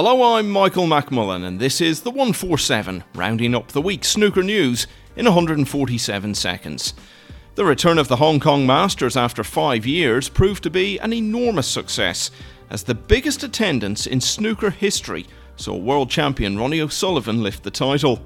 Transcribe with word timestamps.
Hello, 0.00 0.36
I'm 0.36 0.48
Michael 0.48 0.86
McMullen, 0.86 1.44
and 1.44 1.58
this 1.58 1.80
is 1.80 2.02
the 2.02 2.10
147, 2.12 3.02
rounding 3.16 3.52
up 3.52 3.72
the 3.72 3.82
week's 3.82 4.06
snooker 4.06 4.44
news 4.44 4.86
in 5.16 5.24
147 5.24 6.36
seconds. 6.36 6.94
The 7.56 7.64
return 7.64 7.98
of 7.98 8.06
the 8.06 8.14
Hong 8.14 8.38
Kong 8.38 8.64
Masters 8.64 9.16
after 9.16 9.42
five 9.42 9.86
years 9.86 10.28
proved 10.28 10.62
to 10.62 10.70
be 10.70 11.00
an 11.00 11.12
enormous 11.12 11.66
success, 11.66 12.30
as 12.70 12.84
the 12.84 12.94
biggest 12.94 13.42
attendance 13.42 14.06
in 14.06 14.20
snooker 14.20 14.70
history 14.70 15.26
saw 15.56 15.74
world 15.74 16.10
champion 16.10 16.56
Ronnie 16.56 16.80
O'Sullivan 16.80 17.42
lift 17.42 17.64
the 17.64 17.70
title. 17.72 18.24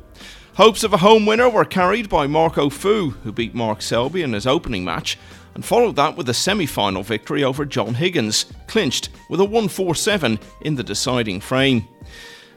Hopes 0.56 0.84
of 0.84 0.92
a 0.92 0.98
home 0.98 1.24
winner 1.24 1.48
were 1.48 1.64
carried 1.64 2.10
by 2.10 2.26
Marco 2.26 2.68
Fu, 2.68 3.10
who 3.24 3.32
beat 3.32 3.54
Mark 3.54 3.80
Selby 3.80 4.20
in 4.20 4.34
his 4.34 4.46
opening 4.46 4.84
match, 4.84 5.18
and 5.54 5.64
followed 5.64 5.96
that 5.96 6.14
with 6.14 6.28
a 6.28 6.34
semi 6.34 6.66
final 6.66 7.02
victory 7.02 7.42
over 7.42 7.64
John 7.64 7.94
Higgins, 7.94 8.44
clinched 8.66 9.08
with 9.30 9.40
a 9.40 9.46
1 9.46 9.68
4 9.68 9.94
7 9.94 10.38
in 10.60 10.74
the 10.74 10.82
deciding 10.82 11.40
frame. 11.40 11.88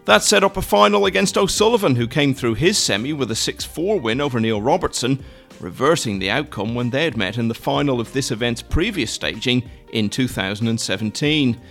That 0.03 0.23
set 0.23 0.43
up 0.43 0.57
a 0.57 0.61
final 0.61 1.05
against 1.05 1.37
O'Sullivan, 1.37 1.95
who 1.95 2.05
came 2.05 2.33
through 2.33 2.55
his 2.55 2.77
semi 2.77 3.13
with 3.13 3.31
a 3.31 3.35
6 3.35 3.63
4 3.63 3.97
win 4.01 4.19
over 4.19 4.41
Neil 4.41 4.61
Robertson, 4.61 5.23
reversing 5.61 6.19
the 6.19 6.29
outcome 6.29 6.75
when 6.75 6.89
they 6.89 7.05
had 7.05 7.15
met 7.15 7.37
in 7.37 7.47
the 7.47 7.53
final 7.53 8.01
of 8.01 8.11
this 8.11 8.29
event's 8.29 8.61
previous 8.61 9.11
staging 9.11 9.69
in 9.93 10.09
2017. 10.09 11.61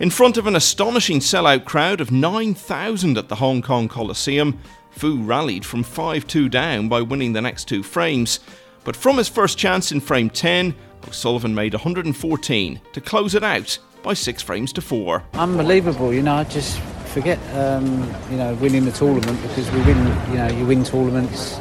In 0.00 0.08
front 0.08 0.38
of 0.38 0.46
an 0.46 0.56
astonishing 0.56 1.18
sellout 1.18 1.66
crowd 1.66 2.00
of 2.00 2.10
9,000 2.10 3.18
at 3.18 3.28
the 3.28 3.34
Hong 3.34 3.60
Kong 3.60 3.86
Coliseum, 3.86 4.58
Fu 4.90 5.22
rallied 5.22 5.64
from 5.64 5.82
5 5.82 6.26
2 6.26 6.48
down 6.48 6.88
by 6.88 7.00
winning 7.00 7.32
the 7.32 7.40
next 7.40 7.66
two 7.66 7.82
frames. 7.82 8.40
But 8.84 8.96
from 8.96 9.18
his 9.18 9.28
first 9.28 9.58
chance 9.58 9.92
in 9.92 10.00
frame 10.00 10.30
10, 10.30 10.74
O'Sullivan 11.08 11.54
made 11.54 11.74
114 11.74 12.80
to 12.92 13.00
close 13.00 13.34
it 13.34 13.42
out 13.42 13.78
by 14.02 14.14
six 14.14 14.42
frames 14.42 14.72
to 14.74 14.80
four. 14.80 15.24
Unbelievable, 15.34 16.12
you 16.12 16.22
know, 16.22 16.34
I 16.34 16.44
just 16.44 16.78
forget, 17.06 17.38
um, 17.54 18.02
you 18.30 18.36
know, 18.36 18.54
winning 18.54 18.84
the 18.84 18.92
tournament 18.92 19.40
because 19.42 19.70
we 19.72 19.80
win, 19.82 19.98
you 20.30 20.36
know, 20.36 20.48
you 20.48 20.66
win 20.66 20.84
tournaments 20.84 21.58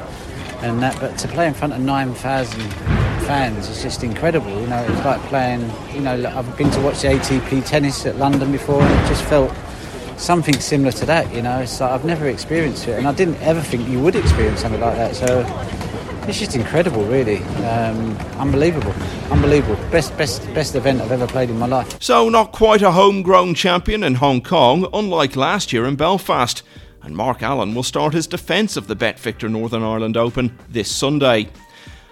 and 0.61 0.81
that, 0.81 0.99
but 0.99 1.17
to 1.17 1.27
play 1.29 1.47
in 1.47 1.53
front 1.53 1.73
of 1.73 1.79
9,000 1.79 2.61
fans 3.23 3.69
is 3.69 3.81
just 3.81 4.03
incredible, 4.03 4.49
you 4.59 4.67
know, 4.67 4.81
it's 4.81 5.05
like 5.05 5.21
playing, 5.23 5.69
you 5.93 6.01
know, 6.01 6.13
I've 6.35 6.57
been 6.57 6.69
to 6.71 6.81
watch 6.81 7.01
the 7.01 7.09
ATP 7.09 7.65
tennis 7.65 8.05
at 8.05 8.17
London 8.17 8.51
before 8.51 8.81
and 8.81 9.05
it 9.05 9.07
just 9.07 9.23
felt 9.23 9.53
something 10.19 10.59
similar 10.59 10.91
to 10.91 11.05
that, 11.05 11.33
you 11.33 11.41
know, 11.41 11.59
like 11.59 11.81
I've 11.81 12.05
never 12.05 12.27
experienced 12.27 12.87
it 12.87 12.97
and 12.97 13.07
I 13.07 13.13
didn't 13.13 13.37
ever 13.41 13.61
think 13.61 13.87
you 13.87 13.99
would 14.01 14.15
experience 14.15 14.61
something 14.61 14.81
like 14.81 14.95
that, 14.95 15.15
so 15.15 15.45
it's 16.27 16.39
just 16.39 16.55
incredible, 16.55 17.03
really. 17.05 17.37
Um, 17.65 18.15
unbelievable, 18.37 18.93
unbelievable. 19.31 19.75
Best, 19.89 20.15
best, 20.17 20.45
best 20.53 20.75
event 20.75 21.01
I've 21.01 21.11
ever 21.11 21.25
played 21.25 21.49
in 21.49 21.57
my 21.57 21.65
life. 21.65 22.01
So, 22.01 22.29
not 22.29 22.51
quite 22.51 22.81
a 22.81 22.91
homegrown 22.91 23.55
champion 23.55 24.03
in 24.03 24.15
Hong 24.15 24.41
Kong, 24.41 24.87
unlike 24.93 25.35
last 25.35 25.73
year 25.73 25.85
in 25.85 25.95
Belfast. 25.95 26.61
And 27.01 27.15
Mark 27.15 27.41
Allen 27.41 27.73
will 27.73 27.83
start 27.83 28.13
his 28.13 28.27
defence 28.27 28.77
of 28.77 28.87
the 28.87 28.95
BetVictor 28.95 29.49
Northern 29.49 29.81
Ireland 29.81 30.17
Open 30.17 30.55
this 30.69 30.91
Sunday. 30.91 31.49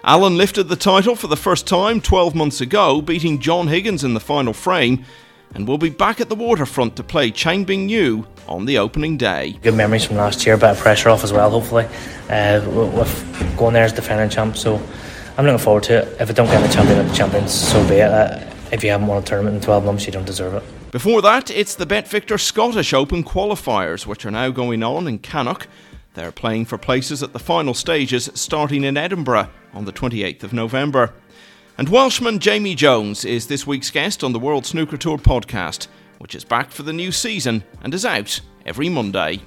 Allen 0.02 0.36
lifted 0.36 0.64
the 0.64 0.76
title 0.76 1.14
for 1.14 1.26
the 1.26 1.36
first 1.36 1.66
time 1.66 2.00
12 2.00 2.34
months 2.34 2.60
ago, 2.60 3.02
beating 3.02 3.38
John 3.38 3.68
Higgins 3.68 4.02
in 4.02 4.14
the 4.14 4.20
final 4.20 4.52
frame, 4.52 5.04
and 5.54 5.66
will 5.66 5.78
be 5.78 5.90
back 5.90 6.20
at 6.20 6.28
the 6.28 6.34
waterfront 6.34 6.96
to 6.96 7.02
play 7.02 7.30
Chang 7.30 7.64
Bingyu 7.64 8.26
on 8.46 8.66
the 8.66 8.78
opening 8.78 9.16
day. 9.16 9.58
Good 9.62 9.74
memories 9.74 10.04
from 10.04 10.16
last 10.16 10.44
year, 10.46 10.56
bit 10.56 10.70
of 10.70 10.78
pressure 10.78 11.08
off 11.08 11.24
as 11.24 11.32
well, 11.32 11.50
hopefully, 11.50 11.86
uh, 12.30 12.62
with 12.94 13.56
going 13.56 13.74
there 13.74 13.84
as 13.84 13.92
defending 13.92 14.30
champ. 14.30 14.56
So 14.56 14.80
I'm 15.36 15.44
looking 15.44 15.58
forward 15.58 15.84
to 15.84 15.98
it. 16.02 16.20
If 16.20 16.30
I 16.30 16.32
don't 16.32 16.46
get 16.46 16.66
the 16.66 16.72
champion 16.72 16.98
of 16.98 17.08
the 17.08 17.14
champions, 17.14 17.52
so 17.52 17.86
be 17.88 17.96
it. 17.96 18.10
Uh, 18.10 18.44
if 18.70 18.84
you 18.84 18.90
haven't 18.90 19.06
won 19.06 19.22
a 19.22 19.24
tournament 19.24 19.56
in 19.56 19.62
12 19.62 19.84
months, 19.84 20.06
you 20.06 20.12
don't 20.12 20.26
deserve 20.26 20.54
it. 20.54 20.90
Before 20.90 21.22
that, 21.22 21.50
it's 21.50 21.74
the 21.74 21.86
BetVictor 21.86 22.40
Scottish 22.40 22.92
Open 22.92 23.24
qualifiers, 23.24 24.06
which 24.06 24.24
are 24.26 24.30
now 24.30 24.50
going 24.50 24.82
on 24.82 25.06
in 25.06 25.18
Cannock. 25.18 25.66
They're 26.14 26.32
playing 26.32 26.64
for 26.64 26.78
places 26.78 27.22
at 27.22 27.32
the 27.32 27.38
final 27.38 27.74
stages 27.74 28.30
starting 28.34 28.84
in 28.84 28.96
Edinburgh 28.96 29.50
on 29.72 29.84
the 29.84 29.92
28th 29.92 30.42
of 30.42 30.52
November. 30.52 31.12
And 31.78 31.88
Welshman 31.90 32.40
Jamie 32.40 32.74
Jones 32.74 33.24
is 33.24 33.46
this 33.46 33.64
week's 33.64 33.92
guest 33.92 34.24
on 34.24 34.32
the 34.32 34.38
World 34.40 34.66
Snooker 34.66 34.96
Tour 34.96 35.16
podcast, 35.16 35.86
which 36.18 36.34
is 36.34 36.42
back 36.42 36.72
for 36.72 36.82
the 36.82 36.92
new 36.92 37.12
season 37.12 37.62
and 37.82 37.94
is 37.94 38.04
out 38.04 38.40
every 38.66 38.88
Monday. 38.88 39.42